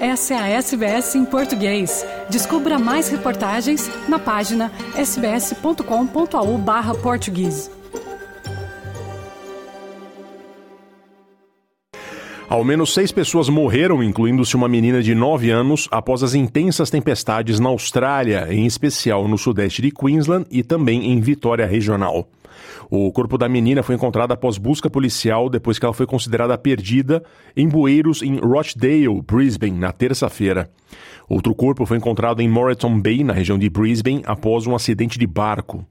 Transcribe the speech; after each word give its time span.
Essa 0.00 0.32
é 0.32 0.38
a 0.38 0.48
SBS 0.48 1.14
em 1.14 1.26
português. 1.26 2.06
Descubra 2.30 2.78
mais 2.78 3.10
reportagens 3.10 3.90
na 4.08 4.18
página 4.18 4.72
sbs.com.au/português. 4.96 7.70
Ao 12.48 12.64
menos 12.64 12.94
seis 12.94 13.12
pessoas 13.12 13.50
morreram, 13.50 14.02
incluindo-se 14.02 14.56
uma 14.56 14.66
menina 14.66 15.02
de 15.02 15.14
9 15.14 15.50
anos, 15.50 15.86
após 15.90 16.22
as 16.22 16.32
intensas 16.32 16.88
tempestades 16.88 17.60
na 17.60 17.68
Austrália, 17.68 18.46
em 18.50 18.64
especial 18.64 19.28
no 19.28 19.36
sudeste 19.36 19.82
de 19.82 19.90
Queensland 19.90 20.46
e 20.50 20.62
também 20.62 21.12
em 21.12 21.20
Vitória 21.20 21.66
Regional. 21.66 22.26
O 22.90 23.10
corpo 23.12 23.38
da 23.38 23.48
menina 23.48 23.82
foi 23.82 23.94
encontrado 23.94 24.32
após 24.32 24.58
busca 24.58 24.90
policial 24.90 25.48
depois 25.48 25.78
que 25.78 25.84
ela 25.84 25.94
foi 25.94 26.06
considerada 26.06 26.56
perdida 26.58 27.22
em 27.56 27.68
bueiros 27.68 28.22
em 28.22 28.38
Rochdale, 28.38 29.22
Brisbane, 29.22 29.78
na 29.78 29.92
terça-feira. 29.92 30.70
Outro 31.28 31.54
corpo 31.54 31.86
foi 31.86 31.96
encontrado 31.96 32.40
em 32.40 32.48
Moreton 32.48 33.00
Bay, 33.00 33.22
na 33.22 33.32
região 33.32 33.58
de 33.58 33.70
Brisbane, 33.70 34.22
após 34.26 34.66
um 34.66 34.74
acidente 34.74 35.18
de 35.18 35.26
barco. 35.26 35.86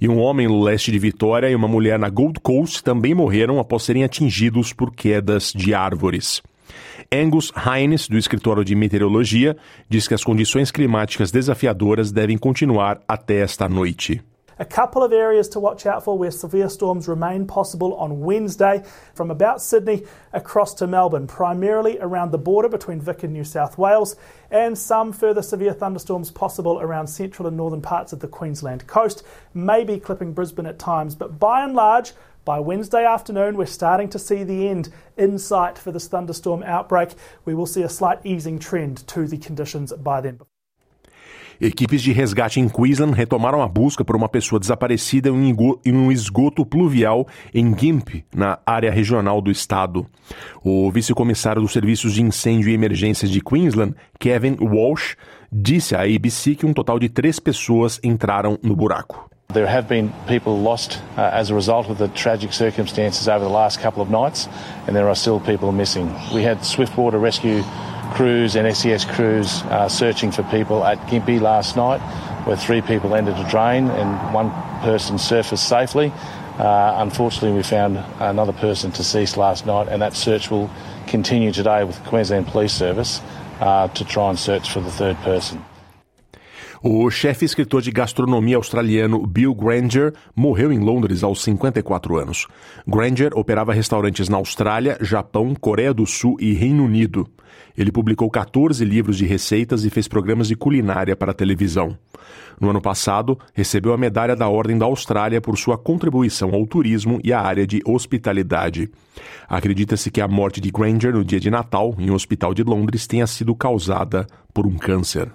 E 0.00 0.08
um 0.08 0.18
homem 0.18 0.46
no 0.46 0.62
leste 0.62 0.90
de 0.90 0.98
Vitória 0.98 1.50
e 1.50 1.54
uma 1.54 1.68
mulher 1.68 1.98
na 1.98 2.08
Gold 2.08 2.40
Coast 2.40 2.82
também 2.82 3.14
morreram 3.14 3.58
após 3.58 3.82
serem 3.82 4.04
atingidos 4.04 4.72
por 4.72 4.94
quedas 4.94 5.52
de 5.54 5.74
árvores. 5.74 6.42
Angus 7.12 7.52
Hines, 7.56 8.08
do 8.08 8.18
escritório 8.18 8.64
de 8.64 8.74
meteorologia, 8.74 9.56
diz 9.88 10.06
que 10.06 10.14
as 10.14 10.24
condições 10.24 10.70
climáticas 10.70 11.30
desafiadoras 11.30 12.12
devem 12.12 12.36
continuar 12.36 13.00
até 13.08 13.40
esta 13.40 13.68
noite. 13.68 14.22
A 14.60 14.64
couple 14.64 15.04
of 15.04 15.12
areas 15.12 15.48
to 15.50 15.60
watch 15.60 15.86
out 15.86 16.02
for 16.02 16.18
where 16.18 16.32
severe 16.32 16.68
storms 16.68 17.06
remain 17.06 17.46
possible 17.46 17.94
on 17.94 18.20
Wednesday 18.20 18.82
from 19.14 19.30
about 19.30 19.62
Sydney 19.62 20.04
across 20.32 20.74
to 20.74 20.88
Melbourne, 20.88 21.28
primarily 21.28 21.96
around 22.00 22.32
the 22.32 22.38
border 22.38 22.68
between 22.68 23.00
Vic 23.00 23.22
and 23.22 23.32
New 23.32 23.44
South 23.44 23.78
Wales, 23.78 24.16
and 24.50 24.76
some 24.76 25.12
further 25.12 25.42
severe 25.42 25.72
thunderstorms 25.72 26.32
possible 26.32 26.80
around 26.80 27.06
central 27.06 27.46
and 27.46 27.56
northern 27.56 27.80
parts 27.80 28.12
of 28.12 28.18
the 28.18 28.26
Queensland 28.26 28.84
coast, 28.88 29.22
maybe 29.54 30.00
clipping 30.00 30.32
Brisbane 30.32 30.66
at 30.66 30.80
times, 30.80 31.14
but 31.14 31.38
by 31.38 31.62
and 31.62 31.74
large, 31.74 32.12
by 32.44 32.58
Wednesday 32.58 33.04
afternoon, 33.04 33.56
we're 33.56 33.66
starting 33.66 34.08
to 34.08 34.18
see 34.18 34.42
the 34.42 34.68
end 34.68 34.88
in 35.16 35.38
sight 35.38 35.78
for 35.78 35.92
this 35.92 36.08
thunderstorm 36.08 36.64
outbreak. 36.64 37.10
We 37.44 37.54
will 37.54 37.66
see 37.66 37.82
a 37.82 37.88
slight 37.88 38.18
easing 38.24 38.58
trend 38.58 39.06
to 39.08 39.28
the 39.28 39.38
conditions 39.38 39.92
by 39.92 40.22
then. 40.22 40.40
Equipes 41.60 42.02
de 42.02 42.12
resgate 42.12 42.60
em 42.60 42.68
Queensland 42.68 43.14
retomaram 43.14 43.60
a 43.60 43.68
busca 43.68 44.04
por 44.04 44.14
uma 44.14 44.28
pessoa 44.28 44.60
desaparecida 44.60 45.28
em 45.28 45.92
um 45.92 46.12
esgoto 46.12 46.64
pluvial 46.64 47.26
em 47.52 47.76
Gimp, 47.76 48.22
na 48.32 48.60
área 48.64 48.92
regional 48.92 49.40
do 49.40 49.50
estado. 49.50 50.06
O 50.62 50.88
vice-comissário 50.92 51.60
dos 51.60 51.72
Serviços 51.72 52.14
de 52.14 52.22
Incêndio 52.22 52.70
e 52.70 52.74
Emergências 52.74 53.28
de 53.28 53.40
Queensland, 53.40 53.94
Kevin 54.20 54.56
Walsh, 54.60 55.16
disse 55.50 55.96
à 55.96 56.02
ABC 56.02 56.54
que 56.54 56.64
um 56.64 56.72
total 56.72 56.98
de 56.98 57.08
três 57.08 57.40
pessoas 57.40 57.98
entraram 58.04 58.56
no 58.62 58.76
buraco. 58.76 59.28
There 59.52 59.66
have 59.66 59.88
been 59.88 60.10
people 60.26 60.62
lost 60.62 60.98
uh, 61.16 61.22
as 61.32 61.50
a 61.50 61.54
result 61.54 61.90
of 61.90 61.96
the 61.96 62.08
tragic 62.08 62.52
circumstances 62.52 63.28
over 63.28 63.42
the 63.42 63.50
last 63.50 63.80
couple 63.80 64.02
of 64.02 64.10
nights, 64.10 64.46
and 64.86 64.94
there 64.94 65.06
are 65.06 65.16
still 65.16 65.40
people 65.40 65.72
missing. 65.72 66.06
We 66.34 66.46
had 66.46 66.62
Swiftwater 66.62 67.18
Rescue 67.18 67.64
crews 68.18 68.56
and 68.56 68.76
SES 68.76 69.04
crews 69.04 69.62
uh, 69.70 69.88
searching 69.88 70.32
for 70.32 70.42
people 70.50 70.84
at 70.84 70.98
Gympie 71.06 71.40
last 71.40 71.76
night, 71.76 72.00
where 72.48 72.56
three 72.56 72.80
people 72.80 73.14
entered 73.14 73.36
a 73.36 73.48
drain 73.48 73.86
and 73.86 74.34
one 74.34 74.50
person 74.82 75.18
surfaced 75.18 75.68
safely. 75.68 76.12
Uh, 76.58 76.94
unfortunately, 76.96 77.52
we 77.52 77.62
found 77.62 77.96
another 78.18 78.52
person 78.52 78.90
deceased 78.90 79.36
last 79.36 79.66
night, 79.66 79.86
and 79.86 80.02
that 80.02 80.14
search 80.14 80.50
will 80.50 80.68
continue 81.06 81.52
today 81.52 81.84
with 81.84 82.02
the 82.02 82.08
Queensland 82.08 82.48
Police 82.48 82.72
Service 82.72 83.20
uh, 83.60 83.86
to 83.86 84.04
try 84.04 84.30
and 84.30 84.36
search 84.36 84.68
for 84.72 84.80
the 84.80 84.90
third 84.90 85.16
person. 85.18 85.64
O 86.80 87.10
chefe 87.10 87.44
escritor 87.44 87.82
de 87.82 87.90
gastronomia 87.90 88.56
australiano 88.56 89.26
Bill 89.26 89.52
Granger 89.52 90.12
morreu 90.34 90.70
em 90.70 90.78
Londres 90.78 91.24
aos 91.24 91.42
54 91.42 92.16
anos. 92.16 92.46
Granger 92.86 93.32
operava 93.34 93.72
restaurantes 93.72 94.28
na 94.28 94.36
Austrália, 94.36 94.96
Japão, 95.00 95.56
Coreia 95.56 95.92
do 95.92 96.06
Sul 96.06 96.36
e 96.38 96.52
Reino 96.52 96.84
Unido. 96.84 97.28
Ele 97.76 97.90
publicou 97.90 98.30
14 98.30 98.84
livros 98.84 99.18
de 99.18 99.26
receitas 99.26 99.84
e 99.84 99.90
fez 99.90 100.06
programas 100.06 100.46
de 100.46 100.54
culinária 100.54 101.16
para 101.16 101.34
televisão. 101.34 101.98
No 102.60 102.70
ano 102.70 102.80
passado, 102.80 103.36
recebeu 103.52 103.92
a 103.92 103.98
Medalha 103.98 104.36
da 104.36 104.48
Ordem 104.48 104.78
da 104.78 104.86
Austrália 104.86 105.40
por 105.40 105.58
sua 105.58 105.76
contribuição 105.76 106.54
ao 106.54 106.64
turismo 106.64 107.20
e 107.24 107.32
à 107.32 107.40
área 107.40 107.66
de 107.66 107.80
hospitalidade. 107.84 108.88
Acredita-se 109.48 110.12
que 110.12 110.20
a 110.20 110.28
morte 110.28 110.60
de 110.60 110.70
Granger 110.70 111.12
no 111.12 111.24
dia 111.24 111.40
de 111.40 111.50
Natal, 111.50 111.94
em 111.98 112.08
um 112.10 112.14
hospital 112.14 112.54
de 112.54 112.62
Londres, 112.62 113.06
tenha 113.06 113.26
sido 113.26 113.54
causada 113.54 114.26
por 114.54 114.64
um 114.64 114.76
câncer. 114.76 115.28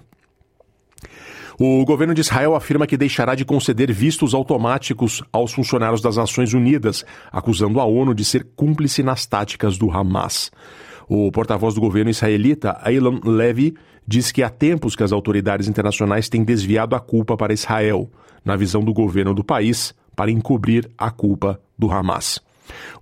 O 1.58 1.84
governo 1.84 2.14
de 2.14 2.20
Israel 2.20 2.56
afirma 2.56 2.86
que 2.86 2.96
deixará 2.96 3.34
de 3.34 3.44
conceder 3.44 3.92
vistos 3.92 4.34
automáticos 4.34 5.22
aos 5.32 5.52
funcionários 5.52 6.00
das 6.00 6.16
Nações 6.16 6.52
Unidas, 6.52 7.04
acusando 7.30 7.80
a 7.80 7.84
ONU 7.84 8.14
de 8.14 8.24
ser 8.24 8.44
cúmplice 8.56 9.02
nas 9.02 9.24
táticas 9.24 9.78
do 9.78 9.90
Hamas. 9.90 10.50
O 11.08 11.30
porta-voz 11.30 11.74
do 11.74 11.80
governo 11.80 12.10
israelita, 12.10 12.80
Aylan 12.82 13.20
Levy, 13.24 13.74
diz 14.06 14.32
que 14.32 14.42
há 14.42 14.50
tempos 14.50 14.96
que 14.96 15.02
as 15.02 15.12
autoridades 15.12 15.68
internacionais 15.68 16.28
têm 16.28 16.42
desviado 16.42 16.96
a 16.96 17.00
culpa 17.00 17.36
para 17.36 17.52
Israel, 17.52 18.10
na 18.44 18.56
visão 18.56 18.82
do 18.82 18.92
governo 18.92 19.32
do 19.32 19.44
país, 19.44 19.94
para 20.16 20.30
encobrir 20.30 20.90
a 20.98 21.10
culpa 21.10 21.60
do 21.78 21.90
Hamas. 21.90 22.40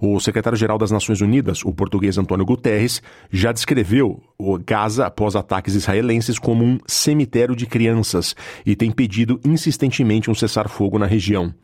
O 0.00 0.18
secretário-geral 0.20 0.78
das 0.78 0.90
Nações 0.90 1.20
Unidas, 1.20 1.64
o 1.64 1.72
português 1.72 2.18
Antônio 2.18 2.44
Guterres, 2.44 3.02
já 3.30 3.52
descreveu 3.52 4.20
Gaza 4.66 5.06
após 5.06 5.36
ataques 5.36 5.74
israelenses 5.74 6.38
como 6.38 6.64
um 6.64 6.78
cemitério 6.86 7.54
de 7.54 7.66
crianças 7.66 8.34
e 8.66 8.74
tem 8.74 8.90
pedido 8.90 9.40
insistentemente 9.44 10.30
um 10.30 10.34
cessar-fogo 10.34 10.98
na 10.98 11.06
região. 11.06 11.54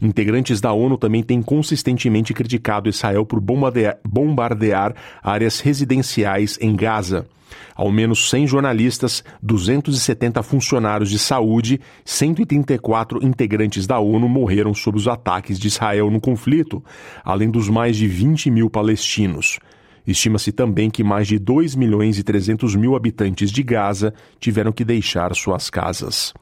Integrantes 0.00 0.60
da 0.60 0.72
ONU 0.72 0.96
também 0.96 1.22
têm 1.22 1.42
consistentemente 1.42 2.32
criticado 2.32 2.88
Israel 2.88 3.26
por 3.26 3.40
bombardear, 3.40 3.98
bombardear 4.04 4.94
áreas 5.22 5.60
residenciais 5.60 6.58
em 6.60 6.74
Gaza. 6.74 7.26
Ao 7.74 7.90
menos 7.90 8.30
100 8.30 8.46
jornalistas, 8.46 9.22
270 9.42 10.42
funcionários 10.42 11.10
de 11.10 11.18
saúde, 11.18 11.80
134 12.04 13.24
integrantes 13.24 13.86
da 13.86 13.98
ONU 13.98 14.28
morreram 14.28 14.74
sob 14.74 14.96
os 14.98 15.08
ataques 15.08 15.58
de 15.58 15.68
Israel 15.68 16.10
no 16.10 16.20
conflito, 16.20 16.82
além 17.24 17.50
dos 17.50 17.68
mais 17.68 17.96
de 17.96 18.06
20 18.06 18.50
mil 18.50 18.70
palestinos. 18.70 19.58
Estima-se 20.06 20.52
também 20.52 20.88
que 20.88 21.02
mais 21.02 21.26
de 21.26 21.38
2 21.38 21.74
milhões 21.74 22.18
e 22.18 22.22
300 22.22 22.76
mil 22.76 22.94
habitantes 22.94 23.50
de 23.50 23.62
Gaza 23.62 24.14
tiveram 24.38 24.70
que 24.70 24.84
deixar 24.84 25.34
suas 25.34 25.68
casas. 25.68 26.32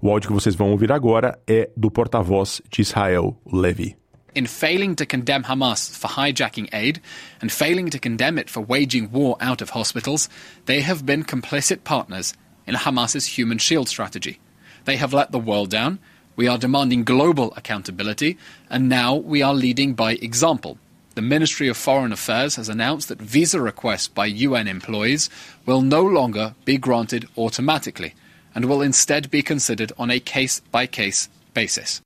O 0.00 0.10
áudio 0.10 0.28
que 0.28 0.34
vocês 0.34 0.54
vão 0.54 0.70
ouvir 0.70 0.90
agora 0.90 1.38
é 1.46 1.70
do 1.76 1.90
porta-voz 1.90 2.62
de 2.70 2.80
Israel, 2.80 3.38
Levi. 3.46 4.01
In 4.34 4.46
failing 4.46 4.96
to 4.96 5.06
condemn 5.06 5.44
Hamas 5.44 5.96
for 5.96 6.08
hijacking 6.08 6.72
aid 6.72 7.00
and 7.40 7.52
failing 7.52 7.90
to 7.90 7.98
condemn 7.98 8.38
it 8.38 8.50
for 8.50 8.60
waging 8.60 9.10
war 9.10 9.36
out 9.40 9.60
of 9.60 9.70
hospitals, 9.70 10.28
they 10.66 10.80
have 10.80 11.04
been 11.04 11.24
complicit 11.24 11.84
partners 11.84 12.34
in 12.66 12.74
Hamas's 12.74 13.26
human 13.26 13.58
shield 13.58 13.88
strategy. 13.88 14.40
They 14.84 14.96
have 14.96 15.12
let 15.12 15.32
the 15.32 15.38
world 15.38 15.70
down. 15.70 15.98
We 16.34 16.48
are 16.48 16.58
demanding 16.58 17.04
global 17.04 17.52
accountability, 17.56 18.38
and 18.70 18.88
now 18.88 19.14
we 19.14 19.42
are 19.42 19.54
leading 19.54 19.94
by 19.94 20.12
example. 20.14 20.78
The 21.14 21.22
Ministry 21.22 21.68
of 21.68 21.76
Foreign 21.76 22.12
Affairs 22.12 22.56
has 22.56 22.70
announced 22.70 23.08
that 23.08 23.20
visa 23.20 23.60
requests 23.60 24.08
by 24.08 24.26
UN 24.26 24.66
employees 24.66 25.28
will 25.66 25.82
no 25.82 26.02
longer 26.02 26.54
be 26.64 26.78
granted 26.78 27.28
automatically 27.36 28.14
and 28.54 28.64
will 28.64 28.80
instead 28.80 29.30
be 29.30 29.42
considered 29.42 29.92
on 29.98 30.10
a 30.10 30.20
case 30.20 30.60
by 30.70 30.86
case 30.86 31.28
basis. 31.52 32.00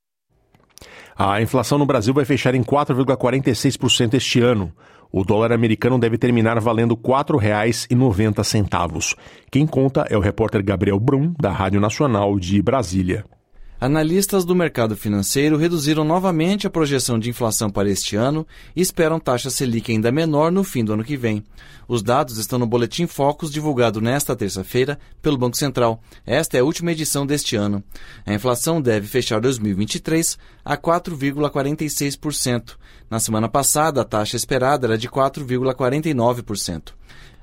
A 1.18 1.40
inflação 1.40 1.78
no 1.78 1.86
Brasil 1.86 2.12
vai 2.12 2.26
fechar 2.26 2.54
em 2.54 2.62
4,46% 2.62 4.14
este 4.14 4.40
ano. 4.40 4.70
O 5.10 5.24
dólar 5.24 5.50
americano 5.50 5.98
deve 5.98 6.18
terminar 6.18 6.60
valendo 6.60 6.94
R$ 6.94 7.00
4,90. 7.00 9.16
Quem 9.50 9.66
conta 9.66 10.06
é 10.10 10.16
o 10.16 10.20
repórter 10.20 10.62
Gabriel 10.62 11.00
Brum, 11.00 11.32
da 11.40 11.50
Rádio 11.50 11.80
Nacional 11.80 12.38
de 12.38 12.60
Brasília. 12.60 13.24
Analistas 13.78 14.46
do 14.46 14.54
mercado 14.54 14.96
financeiro 14.96 15.58
reduziram 15.58 16.02
novamente 16.02 16.66
a 16.66 16.70
projeção 16.70 17.18
de 17.18 17.28
inflação 17.28 17.70
para 17.70 17.90
este 17.90 18.16
ano 18.16 18.46
e 18.74 18.80
esperam 18.80 19.20
taxa 19.20 19.50
Selic 19.50 19.92
ainda 19.92 20.10
menor 20.10 20.50
no 20.50 20.64
fim 20.64 20.82
do 20.82 20.94
ano 20.94 21.04
que 21.04 21.14
vem. 21.14 21.44
Os 21.86 22.02
dados 22.02 22.38
estão 22.38 22.58
no 22.58 22.66
Boletim 22.66 23.06
Focus 23.06 23.50
divulgado 23.50 24.00
nesta 24.00 24.34
terça-feira 24.34 24.98
pelo 25.20 25.36
Banco 25.36 25.58
Central. 25.58 26.02
Esta 26.24 26.56
é 26.56 26.60
a 26.60 26.64
última 26.64 26.92
edição 26.92 27.26
deste 27.26 27.54
ano. 27.54 27.84
A 28.24 28.32
inflação 28.32 28.80
deve 28.80 29.06
fechar 29.06 29.42
2023 29.42 30.38
a 30.64 30.78
4,46%. 30.78 32.76
Na 33.10 33.20
semana 33.20 33.46
passada, 33.46 34.00
a 34.00 34.04
taxa 34.04 34.36
esperada 34.36 34.86
era 34.86 34.96
de 34.96 35.06
4,49%. 35.06 36.94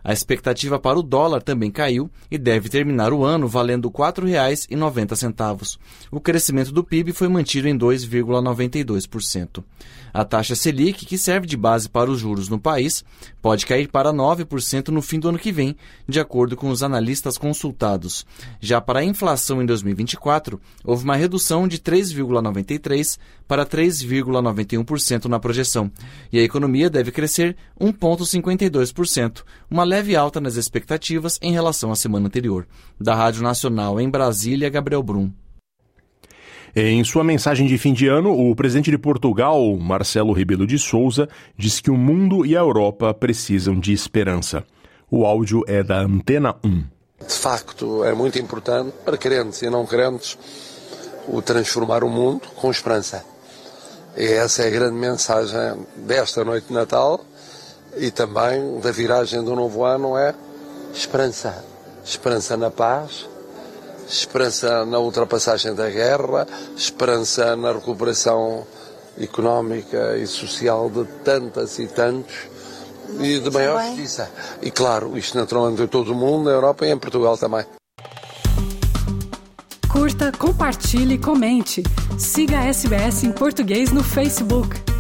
A 0.03 0.11
expectativa 0.11 0.77
para 0.77 0.99
o 0.99 1.03
dólar 1.03 1.41
também 1.41 1.71
caiu 1.71 2.09
e 2.29 2.37
deve 2.37 2.67
terminar 2.67 3.13
o 3.13 3.23
ano 3.23 3.47
valendo 3.47 3.87
R$ 3.87 3.93
4,90. 3.93 5.77
O 6.11 6.19
crescimento 6.19 6.71
do 6.71 6.83
PIB 6.83 7.13
foi 7.13 7.27
mantido 7.27 7.67
em 7.67 7.77
2,92%. 7.77 9.63
A 10.13 10.23
taxa 10.23 10.55
Selic, 10.55 11.07
que 11.07 11.17
serve 11.17 11.47
de 11.47 11.57
base 11.57 11.89
para 11.89 12.11
os 12.11 12.19
juros 12.19 12.47
no 12.47 12.59
país, 12.59 13.03
pode 13.41 13.65
cair 13.65 13.87
para 13.87 14.13
9% 14.13 14.89
no 14.89 15.01
fim 15.01 15.19
do 15.19 15.29
ano 15.29 15.39
que 15.39 15.51
vem, 15.51 15.75
de 16.07 16.19
acordo 16.19 16.55
com 16.55 16.69
os 16.69 16.83
analistas 16.83 17.35
consultados. 17.35 18.23
Já 18.61 18.79
para 18.79 18.99
a 18.99 19.03
inflação 19.03 19.59
em 19.59 19.65
2024, 19.65 20.61
houve 20.83 21.03
uma 21.03 21.15
redução 21.15 21.67
de 21.67 21.79
3,93% 21.79 23.17
para 23.47 23.65
3,91% 23.65 25.25
na 25.25 25.39
projeção, 25.39 25.91
e 26.31 26.37
a 26.37 26.43
economia 26.43 26.91
deve 26.91 27.11
crescer 27.11 27.57
1,52%, 27.79 29.43
uma 29.69 29.83
leve 29.93 30.15
alta 30.15 30.41
nas 30.41 30.55
expectativas 30.55 31.37
em 31.39 31.51
relação 31.51 31.91
à 31.91 31.95
semana 31.95 32.25
anterior. 32.25 32.65
Da 32.99 33.13
Rádio 33.13 33.43
Nacional 33.43 34.01
em 34.01 34.09
Brasília, 34.09 34.67
Gabriel 34.67 35.03
Brum. 35.03 35.31
Em 36.75 37.03
sua 37.03 37.23
mensagem 37.23 37.67
de 37.67 37.77
fim 37.77 37.93
de 37.93 38.07
ano, 38.07 38.31
o 38.31 38.55
presidente 38.55 38.89
de 38.89 38.97
Portugal, 38.97 39.77
Marcelo 39.77 40.33
Rebelo 40.33 40.65
de 40.65 40.79
Souza, 40.79 41.29
diz 41.55 41.79
que 41.79 41.91
o 41.91 41.95
mundo 41.95 42.43
e 42.43 42.57
a 42.57 42.61
Europa 42.61 43.13
precisam 43.13 43.79
de 43.79 43.93
esperança. 43.93 44.65
O 45.11 45.27
áudio 45.27 45.61
é 45.67 45.83
da 45.83 45.99
Antena 45.99 46.55
1. 46.63 46.83
De 47.27 47.35
facto, 47.35 48.03
é 48.03 48.15
muito 48.15 48.39
importante 48.39 48.91
para 49.05 49.15
crentes 49.15 49.61
e 49.61 49.69
não 49.69 49.85
crentes 49.85 50.39
o 51.27 51.39
transformar 51.39 52.03
o 52.03 52.09
mundo 52.09 52.41
com 52.55 52.71
esperança. 52.71 53.23
E 54.17 54.25
essa 54.25 54.63
é 54.63 54.67
a 54.69 54.71
grande 54.71 54.95
mensagem 54.95 55.85
desta 55.97 56.43
noite 56.43 56.69
de 56.69 56.73
Natal 56.73 57.23
e 57.97 58.11
também 58.11 58.79
da 58.79 58.91
viragem 58.91 59.43
do 59.43 59.55
novo 59.55 59.83
ano 59.83 60.17
é 60.17 60.33
esperança. 60.93 61.63
Esperança 62.03 62.57
na 62.57 62.69
paz, 62.69 63.27
esperança 64.07 64.85
na 64.85 64.99
ultrapassagem 64.99 65.73
da 65.73 65.89
guerra, 65.89 66.45
esperança 66.75 67.55
na 67.55 67.71
recuperação 67.71 68.65
económica 69.19 70.17
e 70.17 70.27
social 70.27 70.89
de 70.89 71.05
tantas 71.23 71.79
e 71.79 71.87
tantos 71.87 72.33
e 73.19 73.39
de 73.39 73.49
maior 73.49 73.81
justiça. 73.85 74.29
E 74.61 74.71
claro, 74.71 75.17
isto 75.17 75.37
naturalmente 75.37 75.81
em 75.81 75.87
todo 75.87 76.11
o 76.11 76.15
mundo, 76.15 76.45
na 76.45 76.51
Europa 76.51 76.85
e 76.85 76.91
em 76.91 76.97
Portugal 76.97 77.37
também. 77.37 77.65
Curta, 79.89 80.31
compartilhe, 80.31 81.19
comente. 81.19 81.83
Siga 82.17 82.59
a 82.59 82.65
SBS 82.65 83.23
em 83.23 83.31
português 83.31 83.91
no 83.91 84.03
Facebook. 84.03 84.92